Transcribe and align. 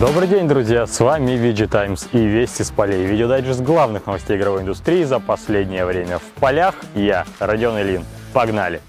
Добрый 0.00 0.28
день, 0.28 0.48
друзья! 0.48 0.86
С 0.86 0.98
вами 0.98 1.32
VG 1.32 1.68
Times 1.68 2.08
и 2.12 2.24
Вести 2.24 2.62
с 2.62 2.70
полей. 2.70 3.04
Видеодайджест 3.04 3.60
главных 3.60 4.06
новостей 4.06 4.38
игровой 4.38 4.62
индустрии 4.62 5.04
за 5.04 5.20
последнее 5.20 5.84
время. 5.84 6.18
В 6.18 6.40
полях 6.40 6.74
я, 6.94 7.26
Родион 7.38 7.78
Ильин. 7.78 8.06
Погнали! 8.32 8.80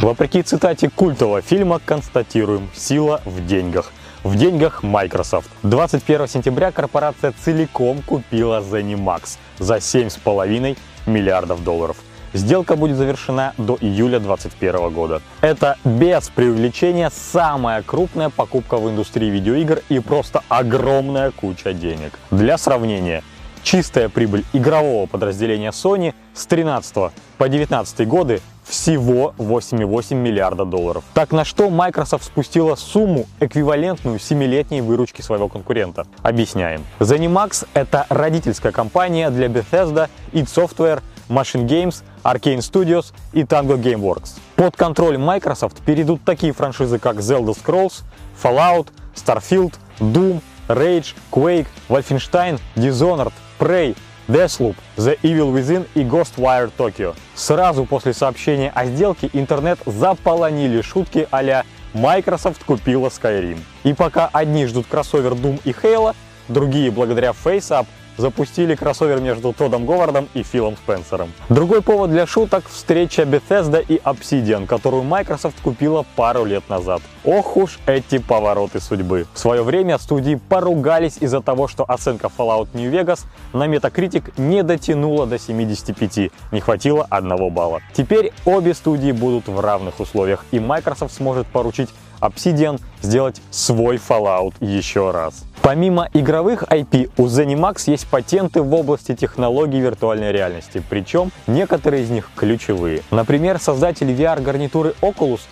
Вопреки 0.00 0.42
цитате 0.42 0.88
культового 0.88 1.42
фильма, 1.42 1.82
констатируем– 1.84 2.70
сила 2.74 3.20
в 3.26 3.46
деньгах. 3.46 3.92
В 4.24 4.36
деньгах 4.36 4.82
Microsoft. 4.82 5.50
21 5.64 6.28
сентября 6.28 6.72
корпорация 6.72 7.34
целиком 7.44 8.00
купила 8.00 8.62
ZeniMax 8.62 9.36
за 9.58 9.76
7,5 9.76 10.78
миллиардов 11.04 11.62
долларов. 11.62 11.98
Сделка 12.34 12.76
будет 12.76 12.96
завершена 12.96 13.52
до 13.58 13.76
июля 13.80 14.18
2021 14.18 14.90
года. 14.90 15.22
Это 15.42 15.76
без 15.84 16.28
преувеличения 16.30 17.10
самая 17.10 17.82
крупная 17.82 18.30
покупка 18.30 18.78
в 18.78 18.88
индустрии 18.88 19.28
видеоигр 19.28 19.82
и 19.88 19.98
просто 19.98 20.42
огромная 20.48 21.30
куча 21.30 21.72
денег. 21.72 22.18
Для 22.30 22.56
сравнения, 22.56 23.22
чистая 23.62 24.08
прибыль 24.08 24.44
игрового 24.52 25.06
подразделения 25.06 25.70
Sony 25.70 26.14
с 26.34 26.46
13 26.46 27.12
по 27.38 27.48
19 27.48 28.08
годы 28.08 28.40
всего 28.64 29.34
8,8 29.38 30.14
миллиарда 30.14 30.64
долларов. 30.64 31.04
Так 31.14 31.32
на 31.32 31.44
что 31.44 31.68
Microsoft 31.68 32.24
спустила 32.24 32.74
сумму, 32.76 33.26
эквивалентную 33.40 34.18
7-летней 34.18 34.80
выручке 34.80 35.22
своего 35.22 35.48
конкурента? 35.48 36.06
Объясняем. 36.22 36.84
ZeniMax— 37.00 37.66
это 37.74 38.06
родительская 38.08 38.72
компания 38.72 39.30
для 39.30 39.48
Bethesda, 39.48 40.08
id 40.32 40.46
Software, 40.46 41.02
Machine 41.32 41.66
Games, 41.66 42.04
Arcane 42.22 42.60
Studios 42.60 43.12
и 43.32 43.42
Tango 43.42 43.76
Gameworks. 43.76 44.38
Под 44.56 44.76
контроль 44.76 45.16
Microsoft 45.16 45.82
перейдут 45.84 46.22
такие 46.24 46.52
франшизы, 46.52 46.98
как 46.98 47.16
Zelda 47.16 47.56
Scrolls, 47.56 48.02
Fallout, 48.40 48.88
Starfield, 49.14 49.74
Doom, 49.98 50.40
Rage, 50.68 51.14
Quake, 51.30 51.66
Wolfenstein, 51.88 52.60
Dishonored, 52.76 53.32
Prey, 53.58 53.96
Deathloop, 54.28 54.76
The 54.96 55.18
Evil 55.22 55.52
Within 55.52 55.88
и 55.94 56.02
Ghostwire 56.02 56.70
Tokyo. 56.76 57.14
Сразу 57.34 57.86
после 57.86 58.12
сообщения 58.12 58.70
о 58.74 58.86
сделке 58.86 59.30
интернет 59.32 59.78
заполонили 59.86 60.82
шутки 60.82 61.26
а 61.30 61.64
Microsoft 61.94 62.64
купила 62.64 63.08
Skyrim. 63.08 63.58
И 63.84 63.94
пока 63.94 64.28
одни 64.32 64.66
ждут 64.66 64.86
кроссовер 64.86 65.32
Doom 65.32 65.60
и 65.64 65.70
Halo, 65.70 66.14
другие 66.48 66.90
благодаря 66.90 67.32
FaceApp 67.32 67.86
запустили 68.16 68.74
кроссовер 68.74 69.20
между 69.20 69.52
Тодом 69.52 69.86
Говардом 69.86 70.28
и 70.34 70.42
Филом 70.42 70.76
Спенсером. 70.76 71.32
Другой 71.48 71.82
повод 71.82 72.10
для 72.10 72.26
шуток– 72.26 72.64
встреча 72.68 73.22
Bethesda 73.22 73.84
и 73.86 73.96
Obsidian, 73.96 74.66
которую 74.66 75.02
Microsoft 75.02 75.60
купила 75.62 76.04
пару 76.16 76.44
лет 76.44 76.68
назад. 76.68 77.02
Ох 77.24 77.56
уж 77.56 77.78
эти 77.86 78.18
повороты 78.18 78.80
судьбы. 78.80 79.26
В 79.32 79.38
свое 79.38 79.62
время 79.62 79.98
студии 79.98 80.40
поругались 80.48 81.18
из-за 81.20 81.40
того, 81.40 81.68
что 81.68 81.84
оценка 81.84 82.30
Fallout 82.36 82.68
New 82.74 82.90
Vegas 82.90 83.20
на 83.52 83.66
Metacritic 83.66 84.32
не 84.36 84.62
дотянула 84.62 85.26
до 85.26 85.38
75, 85.38 86.30
не 86.50 86.60
хватило 86.60 87.06
одного 87.08 87.50
балла. 87.50 87.80
Теперь 87.92 88.32
обе 88.44 88.74
студии 88.74 89.12
будут 89.12 89.48
в 89.48 89.60
равных 89.60 90.00
условиях, 90.00 90.44
и 90.50 90.58
Microsoft 90.58 91.14
сможет 91.14 91.46
поручить 91.46 91.90
Obsidian 92.20 92.80
сделать 93.02 93.40
свой 93.50 93.96
Fallout 93.96 94.54
еще 94.60 95.10
раз. 95.10 95.44
Помимо 95.62 96.08
игровых 96.12 96.64
IP, 96.64 97.12
у 97.16 97.26
ZeniMax 97.26 97.84
есть 97.86 98.08
патенты 98.08 98.62
в 98.62 98.74
области 98.74 99.14
технологий 99.14 99.78
виртуальной 99.78 100.32
реальности, 100.32 100.82
причем 100.90 101.30
некоторые 101.46 102.02
из 102.02 102.10
них 102.10 102.30
ключевые. 102.34 103.02
Например, 103.12 103.60
создатели 103.60 104.12
VR-гарнитуры 104.12 104.94
Oculus 105.00 105.42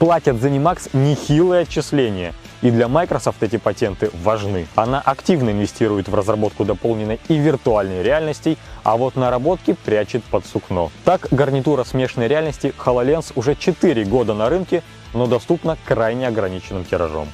платят 0.00 0.36
ZeniMax 0.36 0.90
нехилые 0.92 1.62
отчисления. 1.62 2.34
И 2.62 2.70
для 2.72 2.88
Microsoft 2.88 3.42
эти 3.42 3.58
патенты 3.58 4.10
важны. 4.24 4.66
Она 4.74 5.00
активно 5.00 5.50
инвестирует 5.50 6.08
в 6.08 6.14
разработку 6.14 6.64
дополненной 6.64 7.20
и 7.28 7.38
виртуальной 7.38 8.02
реальностей, 8.02 8.58
а 8.82 8.96
вот 8.96 9.14
наработки 9.14 9.76
прячет 9.84 10.24
под 10.24 10.44
сукно. 10.46 10.90
Так, 11.04 11.28
гарнитура 11.30 11.84
смешанной 11.84 12.26
реальности 12.26 12.74
HoloLens 12.76 13.32
уже 13.36 13.54
4 13.54 14.04
года 14.04 14.34
на 14.34 14.50
рынке 14.50 14.82
но 15.14 15.26
доступна 15.26 15.76
крайне 15.84 16.28
ограниченным 16.28 16.84
тиражом. 16.84 17.28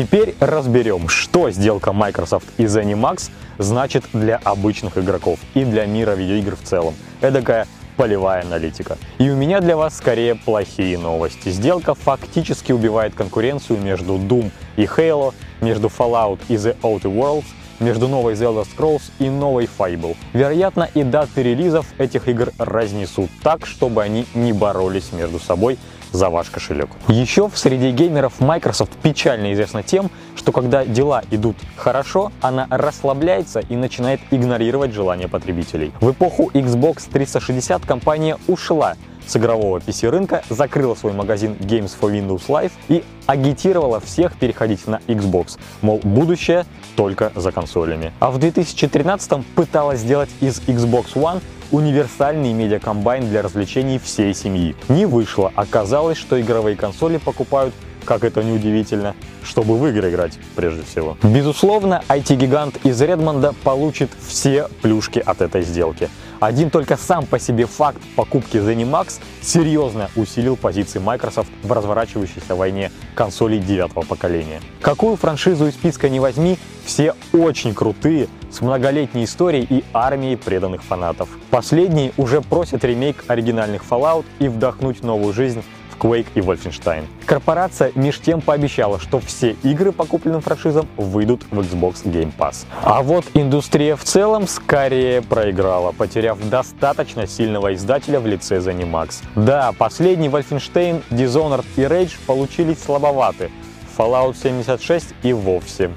Теперь 0.00 0.34
разберем, 0.40 1.10
что 1.10 1.50
сделка 1.50 1.92
Microsoft 1.92 2.46
и 2.56 2.64
ZeniMax 2.64 3.30
значит 3.58 4.04
для 4.14 4.36
обычных 4.38 4.96
игроков 4.96 5.38
и 5.52 5.62
для 5.62 5.84
мира 5.84 6.12
видеоигр 6.12 6.56
в 6.56 6.62
целом. 6.62 6.94
Эдакая 7.20 7.66
полевая 7.98 8.40
аналитика. 8.40 8.96
И 9.18 9.28
у 9.28 9.36
меня 9.36 9.60
для 9.60 9.76
вас 9.76 9.98
скорее 9.98 10.36
плохие 10.36 10.96
новости. 10.96 11.50
Сделка 11.50 11.94
фактически 11.94 12.72
убивает 12.72 13.14
конкуренцию 13.14 13.78
между 13.78 14.14
Doom 14.14 14.50
и 14.76 14.84
Halo, 14.84 15.34
между 15.60 15.88
Fallout 15.88 16.40
и 16.48 16.54
The 16.54 16.80
Outer 16.80 17.14
Worlds, 17.14 17.44
между 17.80 18.08
новой 18.08 18.34
Zelda 18.34 18.66
Scrolls 18.66 19.02
и 19.18 19.28
новой 19.28 19.68
Fable. 19.78 20.16
Вероятно, 20.32 20.88
и 20.94 21.02
даты 21.02 21.42
релизов 21.42 21.86
этих 21.98 22.28
игр 22.28 22.52
разнесут 22.58 23.30
так, 23.42 23.66
чтобы 23.66 24.02
они 24.02 24.26
не 24.34 24.52
боролись 24.52 25.12
между 25.12 25.38
собой 25.38 25.78
за 26.12 26.28
ваш 26.30 26.50
кошелек. 26.50 26.90
Еще 27.08 27.48
в 27.48 27.56
среде 27.56 27.90
геймеров 27.90 28.40
Microsoft 28.40 28.92
печально 29.02 29.52
известна 29.52 29.82
тем, 29.82 30.10
что 30.36 30.52
когда 30.52 30.84
дела 30.84 31.22
идут 31.30 31.56
хорошо, 31.76 32.32
она 32.40 32.66
расслабляется 32.70 33.60
и 33.60 33.76
начинает 33.76 34.20
игнорировать 34.30 34.92
желания 34.92 35.28
потребителей. 35.28 35.92
В 36.00 36.10
эпоху 36.10 36.50
Xbox 36.52 37.08
360 37.10 37.84
компания 37.86 38.36
ушла 38.48 38.96
с 39.26 39.36
игрового 39.36 39.78
PC-рынка, 39.78 40.42
закрыла 40.48 40.94
свой 40.94 41.12
магазин 41.12 41.56
Games 41.60 41.92
for 42.00 42.12
Windows 42.12 42.46
Live 42.48 42.72
и 42.88 43.04
агитировала 43.26 44.00
всех 44.00 44.38
переходить 44.38 44.86
на 44.86 45.00
Xbox, 45.06 45.58
мол, 45.82 46.00
будущее 46.02 46.66
только 46.96 47.32
за 47.34 47.52
консолями. 47.52 48.12
А 48.20 48.30
в 48.30 48.38
2013 48.38 49.44
пыталась 49.54 50.00
сделать 50.00 50.30
из 50.40 50.60
Xbox 50.60 51.14
One 51.14 51.40
универсальный 51.70 52.52
медиакомбайн 52.52 53.28
для 53.28 53.42
развлечений 53.42 53.98
всей 53.98 54.34
семьи. 54.34 54.74
Не 54.88 55.06
вышло. 55.06 55.52
Оказалось, 55.54 56.18
что 56.18 56.40
игровые 56.40 56.76
консоли 56.76 57.18
покупают 57.18 57.74
как 58.04 58.24
это 58.24 58.42
неудивительно, 58.42 59.14
чтобы 59.44 59.76
в 59.76 59.86
игры 59.86 60.10
играть 60.10 60.38
прежде 60.56 60.82
всего. 60.82 61.16
Безусловно, 61.22 62.02
IT-гигант 62.08 62.84
из 62.84 63.00
Редмонда 63.00 63.54
получит 63.62 64.10
все 64.26 64.68
плюшки 64.82 65.18
от 65.18 65.42
этой 65.42 65.62
сделки. 65.62 66.08
Один 66.40 66.70
только 66.70 66.96
сам 66.96 67.26
по 67.26 67.38
себе 67.38 67.66
факт 67.66 68.00
покупки 68.16 68.56
ZeniMax 68.56 69.20
серьезно 69.42 70.10
усилил 70.16 70.56
позиции 70.56 70.98
Microsoft 70.98 71.50
в 71.62 71.70
разворачивающейся 71.70 72.54
войне 72.54 72.90
консолей 73.14 73.58
девятого 73.58 74.04
поколения. 74.04 74.62
Какую 74.80 75.16
франшизу 75.16 75.66
из 75.66 75.74
списка 75.74 76.08
не 76.08 76.18
возьми, 76.18 76.58
все 76.86 77.14
очень 77.34 77.74
крутые, 77.74 78.28
с 78.50 78.62
многолетней 78.62 79.24
историей 79.24 79.66
и 79.68 79.84
армией 79.92 80.36
преданных 80.36 80.82
фанатов. 80.82 81.28
Последние 81.50 82.12
уже 82.16 82.40
просят 82.40 82.84
ремейк 82.84 83.24
оригинальных 83.28 83.82
Fallout 83.88 84.24
и 84.38 84.48
вдохнуть 84.48 85.02
новую 85.02 85.34
жизнь 85.34 85.62
Quake 86.00 86.26
и 86.34 86.40
Wolfenstein. 86.40 87.04
Корпорация 87.26 87.92
меж 87.94 88.18
тем 88.18 88.40
пообещала, 88.40 88.98
что 88.98 89.20
все 89.20 89.52
игры 89.62 89.92
по 89.92 90.04
купленным 90.04 90.40
франшизам 90.40 90.88
выйдут 90.96 91.42
в 91.50 91.60
Xbox 91.60 92.04
Game 92.04 92.32
Pass. 92.36 92.64
А 92.82 93.02
вот 93.02 93.26
индустрия 93.34 93.94
в 93.96 94.04
целом 94.04 94.48
скорее 94.48 95.22
проиграла, 95.22 95.92
потеряв 95.92 96.38
достаточно 96.48 97.26
сильного 97.26 97.74
издателя 97.74 98.18
в 98.18 98.26
лице 98.26 98.56
ZeniMax. 98.56 99.22
Да, 99.36 99.72
последний 99.76 100.28
Wolfenstein, 100.28 101.02
Dishonored 101.10 101.66
и 101.76 101.82
Rage 101.82 102.16
получились 102.26 102.82
слабоваты, 102.82 103.50
Fallout 103.96 104.36
76 104.42 105.14
и 105.22 105.32
вовсе. 105.32 105.90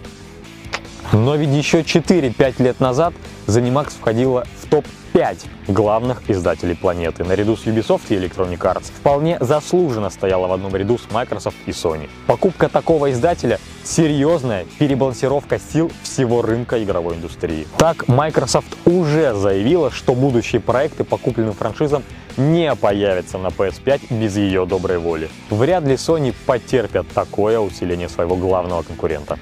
Но 1.11 1.35
ведь 1.35 1.49
еще 1.49 1.81
4-5 1.81 2.61
лет 2.61 2.79
назад 2.79 3.13
ZeniMax 3.47 3.93
входила 3.99 4.45
в 4.61 4.69
топ 4.69 4.85
5 5.13 5.45
главных 5.67 6.27
издателей 6.27 6.75
планеты. 6.75 7.23
Наряду 7.23 7.55
с 7.55 7.65
Ubisoft 7.65 8.01
и 8.09 8.15
Electronic 8.15 8.57
Arts 8.57 8.91
вполне 8.91 9.37
заслуженно 9.39 10.09
стояла 10.09 10.47
в 10.47 10.53
одном 10.53 10.75
ряду 10.75 10.97
с 10.97 11.11
Microsoft 11.11 11.55
и 11.67 11.69
Sony. 11.71 12.09
Покупка 12.25 12.67
такого 12.67 13.11
издателя— 13.11 13.59
серьезная 13.83 14.65
перебалансировка 14.79 15.59
сил 15.59 15.91
всего 16.01 16.41
рынка 16.41 16.83
игровой 16.83 17.15
индустрии. 17.15 17.67
Так, 17.77 18.07
Microsoft 18.07 18.75
уже 18.85 19.35
заявила, 19.35 19.91
что 19.91 20.15
будущие 20.15 20.61
проекты 20.61 21.03
по 21.03 21.17
купленным 21.17 21.53
франшизам 21.53 22.03
не 22.35 22.73
появятся 22.75 23.37
на 23.37 23.47
PS5 23.47 24.01
без 24.09 24.35
ее 24.35 24.65
доброй 24.65 24.97
воли. 24.97 25.29
Вряд 25.51 25.83
ли 25.83 25.93
Sony 25.93 26.33
потерпят 26.47 27.07
такое 27.13 27.59
усиление 27.59 28.09
своего 28.09 28.35
главного 28.35 28.81
конкурента. 28.81 29.37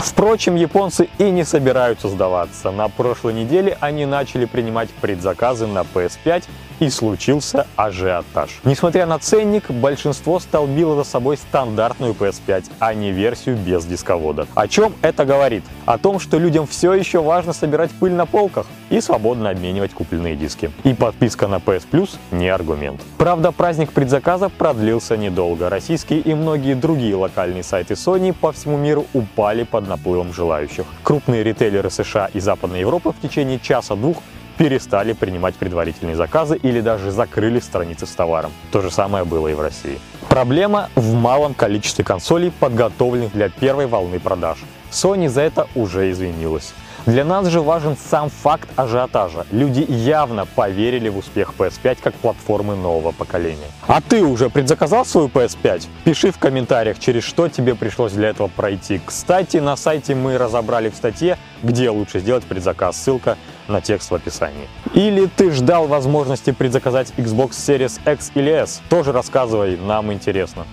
Впрочем, 0.00 0.56
японцы 0.56 1.08
и 1.18 1.30
не 1.30 1.44
собираются 1.44 2.08
сдаваться. 2.08 2.70
На 2.70 2.88
прошлой 2.88 3.34
неделе 3.34 3.76
они 3.80 4.06
начали 4.06 4.46
принимать 4.46 4.88
предзаказы 4.90 5.66
на 5.66 5.80
PS5 5.80 6.44
и 6.80 6.88
случился 6.88 7.66
ажиотаж. 7.76 8.60
Несмотря 8.64 9.06
на 9.06 9.18
ценник, 9.18 9.70
большинство 9.70 10.40
столбило 10.40 10.96
за 10.96 11.04
собой 11.04 11.36
стандартную 11.36 12.14
PS5, 12.14 12.70
а 12.78 12.94
не 12.94 13.12
версию 13.12 13.56
без 13.56 13.84
дисковода. 13.84 14.46
О 14.54 14.66
чем 14.66 14.94
это 15.02 15.24
говорит? 15.24 15.64
О 15.84 15.98
том, 15.98 16.18
что 16.18 16.38
людям 16.38 16.66
все 16.66 16.94
еще 16.94 17.22
важно 17.22 17.52
собирать 17.52 17.90
пыль 17.90 18.12
на 18.12 18.26
полках? 18.26 18.66
И 18.90 19.00
свободно 19.00 19.50
обменивать 19.50 19.94
купленные 19.94 20.36
диски. 20.36 20.70
И 20.84 20.92
подписка 20.92 21.48
на 21.48 21.56
PS 21.56 21.84
Plus 21.90 22.18
не 22.30 22.48
аргумент. 22.48 23.00
Правда, 23.16 23.52
праздник 23.52 23.92
предзаказа 23.92 24.48
продлился 24.48 25.16
недолго. 25.16 25.70
Российские 25.70 26.20
и 26.20 26.34
многие 26.34 26.74
другие 26.74 27.14
локальные 27.14 27.62
сайты 27.62 27.94
Sony 27.94 28.32
по 28.32 28.52
всему 28.52 28.76
миру 28.76 29.06
упали 29.14 29.62
под 29.62 29.88
наплывом 29.88 30.34
желающих. 30.34 30.84
Крупные 31.02 31.42
ритейлеры 31.42 31.90
США 31.90 32.28
и 32.34 32.40
Западной 32.40 32.80
Европы 32.80 33.12
в 33.12 33.20
течение 33.20 33.58
часа-двух 33.58 34.18
перестали 34.58 35.14
принимать 35.14 35.54
предварительные 35.54 36.16
заказы 36.16 36.56
или 36.56 36.82
даже 36.82 37.10
закрыли 37.10 37.60
страницы 37.60 38.06
с 38.06 38.10
товаром. 38.10 38.52
То 38.72 38.82
же 38.82 38.90
самое 38.90 39.24
было 39.24 39.48
и 39.48 39.54
в 39.54 39.60
России. 39.60 39.98
Проблема 40.28 40.90
в 40.96 41.14
малом 41.14 41.54
количестве 41.54 42.04
консолей, 42.04 42.50
подготовленных 42.50 43.32
для 43.32 43.48
первой 43.48 43.86
волны 43.86 44.20
продаж. 44.20 44.58
Sony 44.90 45.28
за 45.28 45.40
это 45.40 45.66
уже 45.74 46.10
извинилась. 46.10 46.74
Для 47.06 47.24
нас 47.24 47.46
же 47.46 47.60
важен 47.60 47.96
сам 47.96 48.28
факт 48.28 48.68
ажиотажа. 48.76 49.46
Люди 49.50 49.84
явно 49.88 50.44
поверили 50.44 51.08
в 51.08 51.16
успех 51.18 51.54
PS5 51.56 51.98
как 52.02 52.14
платформы 52.14 52.76
нового 52.76 53.12
поколения. 53.12 53.68
А 53.86 54.00
ты 54.02 54.22
уже 54.22 54.50
предзаказал 54.50 55.06
свою 55.06 55.28
PS5? 55.28 55.88
Пиши 56.04 56.30
в 56.30 56.38
комментариях, 56.38 56.98
через 56.98 57.24
что 57.24 57.48
тебе 57.48 57.74
пришлось 57.74 58.12
для 58.12 58.28
этого 58.28 58.48
пройти. 58.48 59.00
Кстати, 59.04 59.56
на 59.56 59.76
сайте 59.76 60.14
мы 60.14 60.36
разобрали 60.36 60.90
в 60.90 60.94
статье, 60.94 61.38
где 61.62 61.88
лучше 61.88 62.20
сделать 62.20 62.44
предзаказ. 62.44 62.96
Ссылка 62.96 63.38
на 63.66 63.80
текст 63.80 64.10
в 64.10 64.14
описании. 64.14 64.68
Или 64.92 65.26
ты 65.26 65.50
ждал 65.52 65.86
возможности 65.86 66.52
предзаказать 66.52 67.12
Xbox 67.16 67.50
Series 67.52 68.12
X 68.12 68.32
или 68.34 68.50
S? 68.50 68.82
Тоже 68.90 69.12
рассказывай, 69.12 69.78
нам 69.78 70.12
интересно. 70.12 70.66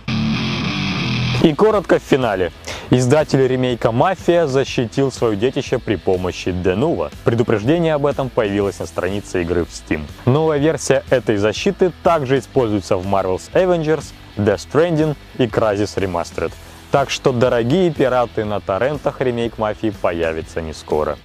И 1.43 1.53
коротко 1.53 1.99
в 1.99 2.03
финале. 2.03 2.51
Издатель 2.89 3.45
ремейка 3.45 3.91
«Мафия» 3.91 4.47
защитил 4.47 5.11
свое 5.11 5.35
детище 5.35 5.77
при 5.77 5.97
помощи 5.97 6.49
Denuvo. 6.49 7.11
Предупреждение 7.25 7.93
об 7.93 8.05
этом 8.05 8.29
появилось 8.29 8.79
на 8.79 8.85
странице 8.85 9.41
игры 9.41 9.65
в 9.65 9.67
Steam. 9.67 10.03
Новая 10.25 10.57
версия 10.57 11.03
этой 11.09 11.35
защиты 11.35 11.91
также 12.01 12.39
используется 12.39 12.95
в 12.95 13.05
Marvel's 13.05 13.51
Avengers, 13.53 14.13
Death 14.37 14.67
Stranding 14.71 15.17
и 15.37 15.47
Crysis 15.47 15.97
Remastered. 15.97 16.53
Так 16.89 17.09
что, 17.09 17.33
дорогие 17.33 17.91
пираты, 17.91 18.45
на 18.45 18.61
торрентах 18.61 19.19
ремейк 19.19 19.57
«Мафии» 19.57 19.89
появится 19.89 20.61
не 20.61 20.73
скоро. 20.73 21.17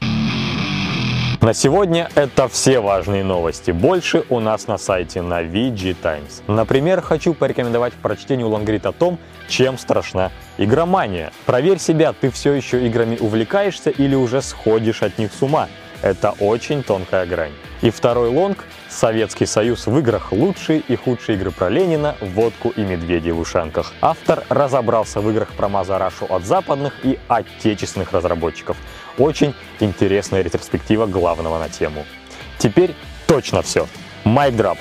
На 1.42 1.54
сегодня 1.54 2.08
это 2.14 2.46
все 2.46 2.78
важные 2.78 3.24
новости. 3.24 3.72
Больше 3.72 4.22
у 4.28 4.38
нас 4.38 4.68
на 4.68 4.78
сайте 4.78 5.22
на 5.22 5.42
VG 5.42 5.96
Times. 6.00 6.40
Например, 6.46 7.00
хочу 7.00 7.34
порекомендовать 7.34 7.94
прочтению 7.94 8.48
Лангрид 8.48 8.86
о 8.86 8.92
том, 8.92 9.18
чем 9.48 9.76
страшна 9.76 10.30
игромания. 10.56 11.32
Проверь 11.44 11.80
себя, 11.80 12.12
ты 12.12 12.30
все 12.30 12.52
еще 12.52 12.86
играми 12.86 13.16
увлекаешься 13.18 13.90
или 13.90 14.14
уже 14.14 14.40
сходишь 14.40 15.02
от 15.02 15.18
них 15.18 15.32
с 15.32 15.42
ума. 15.42 15.66
Это 16.00 16.30
очень 16.38 16.84
тонкая 16.84 17.26
грань. 17.26 17.52
И 17.80 17.90
второй 17.90 18.28
лонг 18.28 18.64
«Советский 18.88 19.46
Союз 19.46 19.86
в 19.86 19.98
играх. 19.98 20.30
Лучшие 20.30 20.78
и 20.80 20.94
худшие 20.94 21.36
игры 21.36 21.50
про 21.50 21.68
Ленина, 21.68 22.14
водку 22.20 22.68
и 22.68 22.82
медведей 22.82 23.32
в 23.32 23.40
ушанках». 23.40 23.92
Автор 24.00 24.44
разобрался 24.48 25.20
в 25.20 25.28
играх 25.30 25.48
про 25.56 25.68
Мазарашу 25.68 26.26
от 26.28 26.44
западных 26.44 26.94
и 27.04 27.18
отечественных 27.26 28.12
разработчиков. 28.12 28.76
Очень 29.18 29.54
интересная 29.80 30.42
ретроспектива 30.42 31.06
главного 31.06 31.58
на 31.58 31.68
тему. 31.68 32.04
Теперь 32.58 32.94
точно 33.26 33.62
все. 33.62 33.86
Майк 34.24 34.56
дроп. 34.56 34.78